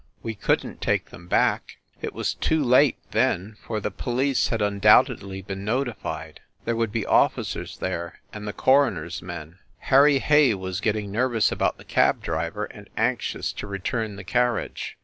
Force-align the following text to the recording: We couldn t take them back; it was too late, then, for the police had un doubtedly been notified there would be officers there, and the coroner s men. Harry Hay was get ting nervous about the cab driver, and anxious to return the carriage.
We 0.23 0.33
couldn 0.33 0.71
t 0.71 0.77
take 0.81 1.11
them 1.11 1.27
back; 1.27 1.77
it 2.01 2.11
was 2.15 2.33
too 2.33 2.63
late, 2.63 2.97
then, 3.11 3.57
for 3.63 3.79
the 3.79 3.91
police 3.91 4.47
had 4.47 4.59
un 4.59 4.79
doubtedly 4.81 5.45
been 5.45 5.63
notified 5.63 6.39
there 6.65 6.75
would 6.75 6.91
be 6.91 7.05
officers 7.05 7.77
there, 7.77 8.19
and 8.33 8.47
the 8.47 8.51
coroner 8.51 9.05
s 9.05 9.21
men. 9.21 9.59
Harry 9.77 10.17
Hay 10.17 10.55
was 10.55 10.81
get 10.81 10.93
ting 10.93 11.11
nervous 11.11 11.51
about 11.51 11.77
the 11.77 11.85
cab 11.85 12.23
driver, 12.23 12.65
and 12.65 12.89
anxious 12.97 13.53
to 13.53 13.67
return 13.67 14.15
the 14.15 14.23
carriage. 14.23 14.97